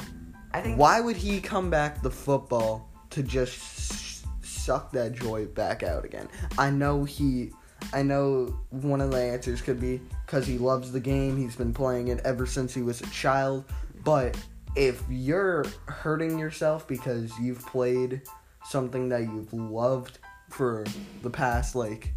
[0.53, 5.47] I think why would he come back to football to just s- suck that joy
[5.47, 6.29] back out again?
[6.59, 7.53] I know he.
[7.93, 11.37] I know one of the answers could be because he loves the game.
[11.37, 13.65] He's been playing it ever since he was a child.
[14.05, 14.37] But
[14.77, 18.23] if you're hurting yourself because you've played
[18.65, 20.85] something that you've loved for
[21.23, 22.17] the past like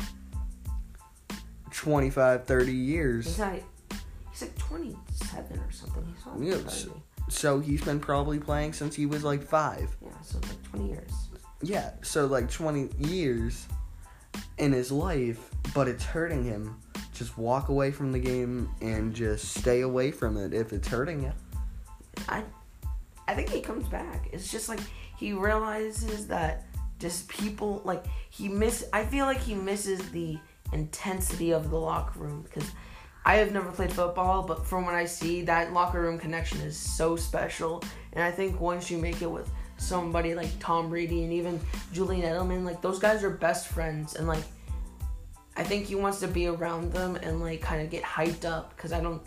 [1.71, 3.26] 25, 30 years.
[3.26, 3.54] he's not
[4.32, 6.91] he's like 27 or something he's not Yeah, 30.
[7.30, 9.95] so he's been probably playing since he was like five.
[10.02, 11.12] yeah so like 20 years
[11.62, 13.67] Yeah, so like 20 years
[14.57, 16.79] in his life, but it's hurting him.
[17.13, 21.23] Just walk away from the game and just stay away from it if it's hurting
[21.23, 21.31] you.
[22.27, 22.43] I
[23.27, 24.29] I think he comes back.
[24.31, 24.79] It's just like
[25.17, 26.65] he realizes that
[26.99, 30.37] just people like he miss I feel like he misses the
[30.71, 32.69] intensity of the locker room because
[33.25, 36.75] I have never played football, but from what I see, that locker room connection is
[36.75, 37.81] so special.
[38.11, 39.49] And I think once you make it with
[39.83, 41.59] somebody like Tom Brady and even
[41.91, 44.43] Julian Edelman, like those guys are best friends and like
[45.55, 48.75] I think he wants to be around them and like kind of get hyped up
[48.75, 49.21] because I don't.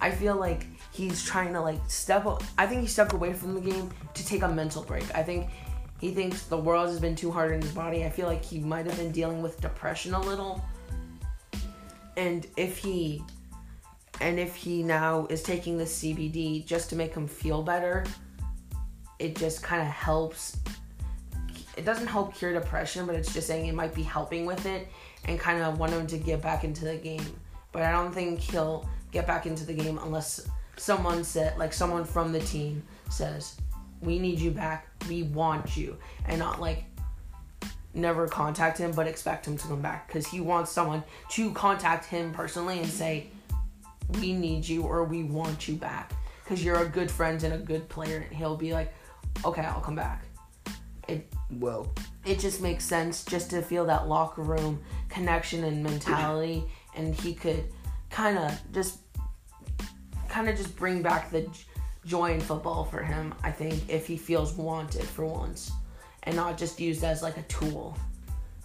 [0.00, 2.26] I feel like he's trying to like step.
[2.56, 5.04] I think he stepped away from the game to take a mental break.
[5.14, 5.50] I think
[6.00, 8.04] he thinks the world has been too hard on his body.
[8.04, 10.64] I feel like he might have been dealing with depression a little.
[12.16, 13.22] And if he,
[14.20, 18.04] and if he now is taking the CBD just to make him feel better,
[19.18, 20.58] it just kind of helps
[21.76, 24.88] it doesn't help cure depression, but it's just saying it might be helping with it
[25.26, 27.24] and kind of want him to get back into the game.
[27.70, 32.04] But I don't think he'll get back into the game unless someone said, like someone
[32.04, 33.56] from the team says,
[34.00, 34.86] "We need you back.
[35.08, 36.84] We want you," and not like
[37.92, 42.06] never contact him, but expect him to come back because he wants someone to contact
[42.06, 43.28] him personally and say,
[44.20, 47.58] "We need you" or "We want you back." Because you're a good friend and a
[47.58, 48.94] good player, and he'll be like,
[49.44, 50.24] "Okay, I'll come back."
[51.08, 51.92] It Well,
[52.24, 56.64] it just makes sense just to feel that locker room connection and mentality
[56.96, 57.64] and he could
[58.10, 58.98] kind of just
[60.28, 61.48] kind of just bring back the
[62.04, 65.70] joy in football for him i think if he feels wanted for once
[66.24, 67.96] and not just used as like a tool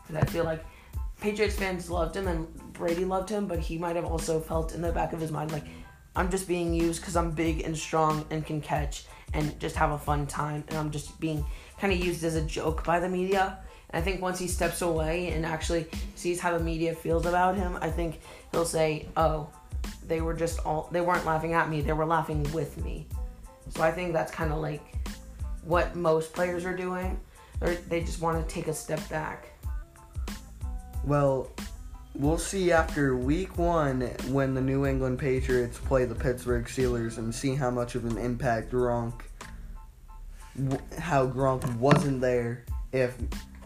[0.01, 0.65] because i feel like
[1.19, 4.81] patriots fans loved him and brady loved him but he might have also felt in
[4.81, 5.65] the back of his mind like
[6.15, 9.91] i'm just being used because i'm big and strong and can catch and just have
[9.91, 11.43] a fun time and i'm just being
[11.79, 13.57] kind of used as a joke by the media.
[13.89, 17.55] And i think once he steps away and actually sees how the media feels about
[17.55, 19.47] him i think he'll say oh
[20.07, 23.07] they were just all they weren't laughing at me they were laughing with me.
[23.69, 24.83] So i think that's kind of like
[25.63, 27.19] what most players are doing.
[27.61, 29.47] Or they just want to take a step back.
[31.03, 31.51] Well,
[32.15, 37.33] we'll see after week one when the New England Patriots play the Pittsburgh Steelers and
[37.33, 39.21] see how much of an impact Gronk,
[40.99, 42.65] how Gronk wasn't there.
[42.91, 43.17] If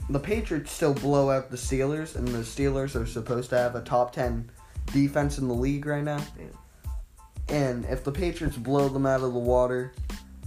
[0.10, 3.82] the Patriots still blow out the Steelers, and the Steelers are supposed to have a
[3.82, 4.50] top 10
[4.94, 6.24] defense in the league right now,
[7.50, 9.94] and if the Patriots blow them out of the water,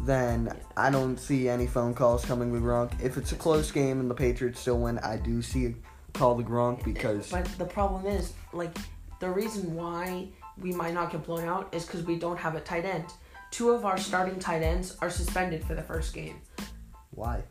[0.02, 2.92] then I don't see any phone calls coming to Gronk.
[3.02, 5.74] If it's a close game and the Patriots still win, I do see
[6.12, 8.76] call to Gronk because But the problem is, like,
[9.20, 10.28] the reason why
[10.60, 13.04] we might not get blown out is because we don't have a tight end.
[13.50, 16.40] Two of our starting tight ends are suspended for the first game.
[17.10, 17.42] why?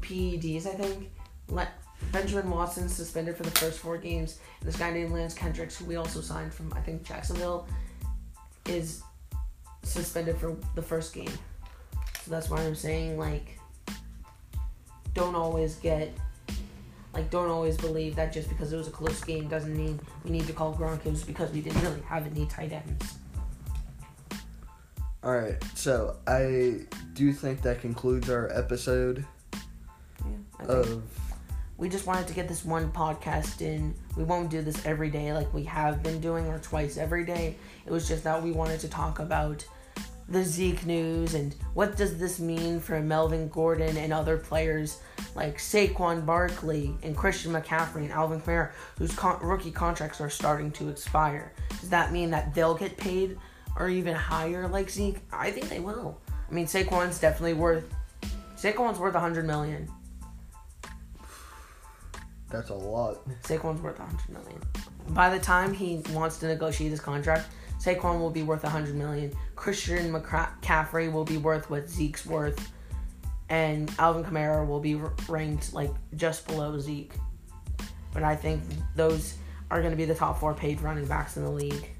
[0.00, 1.10] PEDs, I think.
[1.48, 1.68] Le-
[2.10, 4.38] Benjamin Watson suspended for the first four games.
[4.62, 7.68] This guy named Lance Kendricks, who we also signed from, I think, Jacksonville,
[8.66, 9.02] is
[9.82, 11.30] suspended for the first game.
[12.24, 13.58] So that's why I'm saying, like,
[15.14, 16.12] don't always get.
[17.14, 20.30] Like, don't always believe that just because it was a close game doesn't mean we
[20.30, 21.04] need to call Gronk.
[21.04, 23.14] It was because we didn't really have any tight ends.
[25.24, 26.80] All right, so I
[27.12, 29.24] do think that concludes our episode
[30.24, 31.02] Yeah, of.
[31.76, 33.94] we just wanted to get this one podcast in.
[34.16, 37.54] We won't do this every day like we have been doing, or twice every day.
[37.86, 39.64] It was just that we wanted to talk about
[40.32, 45.00] the Zeke news and what does this mean for Melvin Gordon and other players
[45.34, 50.70] like Saquon Barkley and Christian McCaffrey and Alvin Kamara, whose con- rookie contracts are starting
[50.72, 51.52] to expire.
[51.80, 53.38] Does that mean that they'll get paid
[53.76, 55.18] or even higher like Zeke?
[55.30, 56.18] I think they will.
[56.50, 57.84] I mean, Saquon's definitely worth.
[58.56, 59.88] Saquon's worth a hundred million.
[62.48, 63.26] That's a lot.
[63.42, 64.60] Saquon's worth a hundred million.
[65.08, 67.48] By the time he wants to negotiate his contract,
[67.82, 69.32] Saquon will be worth a hundred million.
[69.56, 72.72] Christian McCaffrey will be worth what Zeke's worth,
[73.48, 77.12] and Alvin Kamara will be ranked like just below Zeke.
[78.14, 78.62] But I think
[78.94, 79.34] those
[79.70, 81.90] are going to be the top four paid running backs in the league.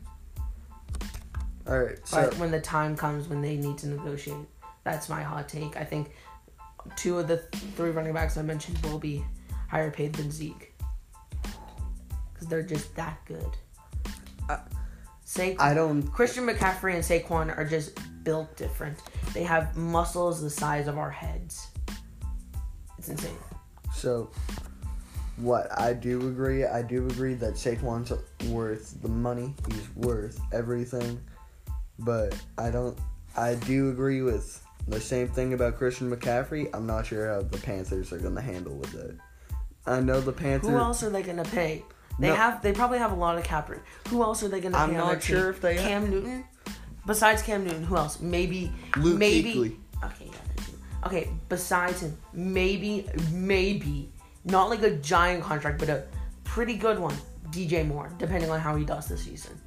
[1.66, 4.46] All right, so But when the time comes when they need to negotiate,
[4.84, 5.76] that's my hot take.
[5.76, 6.12] I think
[6.96, 9.24] two of the th- three running backs I mentioned will be
[9.68, 10.74] higher paid than Zeke
[12.32, 13.56] because they're just that good.
[15.36, 16.02] I- Saquon, I don't.
[16.02, 18.98] Christian McCaffrey and Saquon are just built different.
[19.32, 21.68] They have muscles the size of our heads.
[22.98, 23.36] It's insane.
[23.94, 24.30] So,
[25.36, 28.12] what I do agree, I do agree that Saquon's
[28.48, 29.54] worth the money.
[29.68, 31.20] He's worth everything,
[31.98, 32.98] but I don't.
[33.36, 36.68] I do agree with the same thing about Christian McCaffrey.
[36.74, 39.16] I'm not sure how the Panthers are going to handle with it.
[39.86, 40.70] I know the Panthers.
[40.70, 41.84] Who else are they gonna pay?
[42.18, 42.34] They No.
[42.34, 42.62] have.
[42.62, 43.80] They probably have a lot of cap room.
[44.08, 44.82] Who else are they gonna pay?
[44.82, 45.50] I'm on not sure team?
[45.50, 46.44] if they have- Cam Newton.
[47.06, 48.20] Besides Cam Newton, who else?
[48.20, 49.54] Maybe Luke maybe.
[49.54, 49.76] Kuechly.
[50.04, 51.06] Okay, yeah.
[51.06, 54.12] Okay, besides him, maybe, maybe
[54.44, 56.04] not like a giant contract, but a
[56.44, 57.16] pretty good one.
[57.50, 59.60] DJ Moore, depending on how he does this season.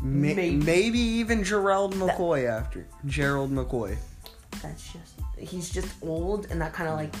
[0.00, 0.56] May- maybe.
[0.64, 0.98] maybe.
[0.98, 3.96] even Gerald McCoy after Gerald McCoy.
[4.62, 7.14] That's just he's just old and that kind of like.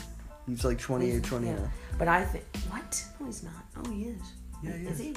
[0.46, 1.56] He's like 28, 29.
[1.56, 1.68] Yeah.
[1.98, 3.04] But I think what?
[3.20, 3.52] No, he's not.
[3.76, 4.20] Oh, he is.
[4.62, 5.06] Yeah, he is is.
[5.06, 5.16] he?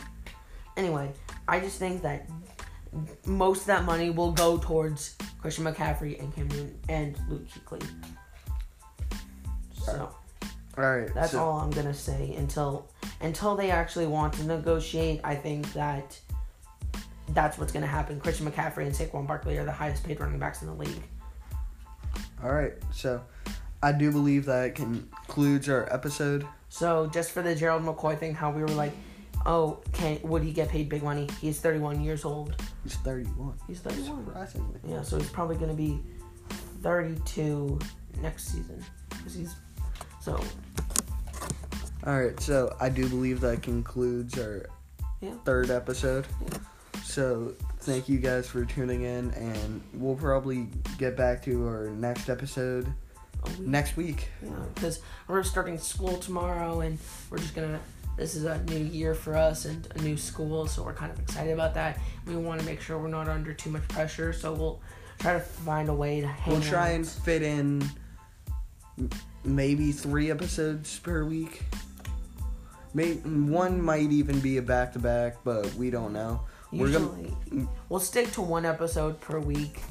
[0.78, 1.12] Anyway,
[1.48, 2.30] I just think that
[3.26, 7.88] most of that money will go towards Christian McCaffrey and Cam Newton and Luke Kuechly.
[9.74, 10.10] So
[10.78, 12.89] All right, that's so, all I'm gonna say until
[13.22, 15.22] until they actually want to negotiate.
[15.24, 16.20] I think that
[17.30, 18.20] that's what's gonna happen.
[18.20, 21.04] Christian McCaffrey and Saquon Barkley are the highest paid running backs in the league.
[22.43, 23.22] All right, so
[23.82, 26.46] I do believe that concludes our episode.
[26.70, 28.93] So just for the Gerald McCoy thing, how we were like,
[29.46, 31.28] oh, can would he get paid big money?
[31.41, 32.56] He's 31 years old.
[32.84, 33.54] He's 31.
[33.68, 34.26] He's 31.
[34.26, 34.80] Surprisingly.
[34.88, 36.02] Yeah, so he's probably gonna be
[36.82, 37.80] 32
[38.22, 38.84] next season.
[39.10, 39.56] 'Cause he's
[40.22, 40.39] so
[42.06, 44.68] All right, so I do believe that concludes our
[45.22, 45.34] Yeah.
[45.43, 46.28] third episode.
[46.52, 46.58] Yeah.
[47.04, 50.70] So thank you guys for tuning in, and we'll probably
[51.00, 52.86] get back to our next episode
[53.58, 53.60] week.
[53.68, 54.30] next week.
[54.43, 57.00] Yeah, because we're starting school tomorrow, and
[57.32, 57.80] we're just gonna.
[58.18, 61.20] This is a new year for us and a new school, so we're kind of
[61.20, 61.99] excited about that.
[62.26, 64.82] We want to make sure we're not under too much pressure, so we'll
[65.20, 66.53] try to find a way to hang.
[66.53, 66.95] We'll try out.
[66.95, 67.89] and fit in
[69.43, 71.63] maybe three episodes per week.
[72.93, 76.39] May one might even be a back to back, but we don't know.
[76.72, 79.82] We're Usually, gonna we'll stick to one episode per week,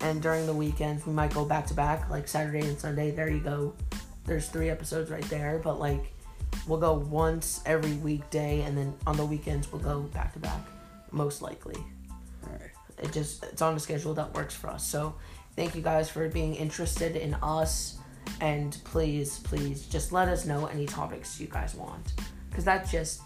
[0.00, 3.12] and during the weekends we might go back to back, like Saturday and Sunday.
[3.12, 3.74] There you go.
[4.24, 6.12] There's three episodes right there, but like
[6.66, 10.60] we'll go once every weekday, and then on the weekends we'll go back to back,
[11.10, 11.76] most likely.
[12.46, 12.70] right.
[13.02, 14.86] It just it's on a schedule that works for us.
[14.86, 15.14] So
[15.56, 17.98] thank you guys for being interested in us,
[18.40, 22.12] and please, please just let us know any topics you guys want,
[22.50, 23.22] because that just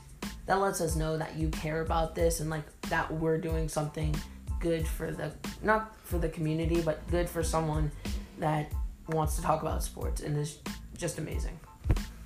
[0.47, 4.14] that lets us know that you care about this and like that we're doing something
[4.61, 7.91] good for the not for the community but good for someone
[8.39, 8.70] that
[9.09, 10.59] wants to talk about sports and is
[10.97, 11.59] just amazing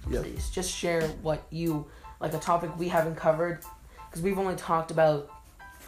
[0.08, 1.86] Please just share what you
[2.20, 3.64] like a topic we haven't covered
[4.08, 5.30] because we've only talked about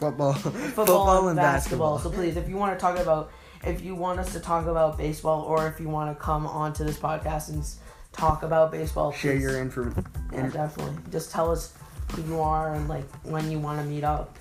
[0.01, 0.33] Football,
[0.73, 1.99] football, and basketball.
[1.99, 3.31] So please, if you want to talk about,
[3.63, 6.83] if you want us to talk about baseball, or if you want to come onto
[6.83, 7.63] this podcast and
[8.11, 9.43] talk about baseball, Share please.
[9.43, 9.93] your info.
[10.33, 10.95] yeah, definitely.
[11.11, 11.75] Just tell us
[12.13, 14.39] who you are and like when you want to meet up,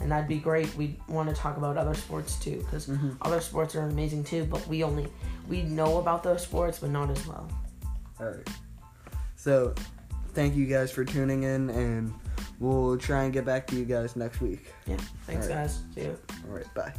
[0.00, 0.74] and that'd be great.
[0.76, 3.10] We want to talk about other sports too, because mm-hmm.
[3.20, 4.44] other sports are amazing too.
[4.44, 5.08] But we only
[5.46, 7.50] we know about those sports, but not as well.
[8.18, 8.48] All right.
[9.44, 9.74] So,
[10.32, 12.14] thank you guys for tuning in, and
[12.60, 14.72] we'll try and get back to you guys next week.
[14.86, 14.96] Yeah.
[15.26, 15.82] Thanks, guys.
[15.94, 16.18] See you.
[16.48, 16.64] All right.
[16.72, 16.94] Bye.